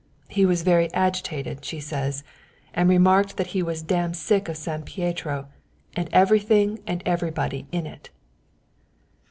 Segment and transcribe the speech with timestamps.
[0.29, 2.23] He was very agitated, she says,
[2.73, 5.47] and remarked that he was damn sick of San Pietro,
[5.95, 8.09] and everything and everybody in it."